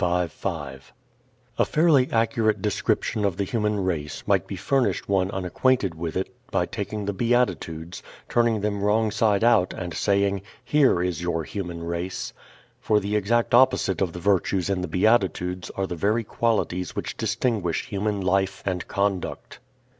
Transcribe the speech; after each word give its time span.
5:5 0.01 0.81
A 1.59 1.63
fairly 1.65 2.09
accurate 2.11 2.59
description 2.59 3.23
of 3.23 3.37
the 3.37 3.43
human 3.43 3.79
race 3.83 4.23
might 4.25 4.47
be 4.47 4.55
furnished 4.55 5.07
one 5.07 5.29
unacquainted 5.29 5.93
with 5.93 6.17
it 6.17 6.33
by 6.49 6.65
taking 6.65 7.05
the 7.05 7.13
Beatitudes, 7.13 8.01
turning 8.27 8.61
them 8.61 8.81
wrong 8.83 9.11
side 9.11 9.43
out 9.43 9.75
and 9.75 9.93
saying, 9.93 10.41
"Here 10.65 11.03
is 11.03 11.21
your 11.21 11.43
human 11.43 11.83
race." 11.83 12.33
For 12.79 12.99
the 12.99 13.15
exact 13.15 13.53
opposite 13.53 14.01
of 14.01 14.13
the 14.13 14.19
virtues 14.19 14.71
in 14.71 14.81
the 14.81 14.87
Beatitudes 14.87 15.69
are 15.77 15.85
the 15.85 15.93
very 15.95 16.23
qualities 16.23 16.95
which 16.95 17.15
distinguish 17.15 17.85
human 17.85 18.21
life 18.21 18.63
and 18.65 18.87
conduct. 18.87 19.59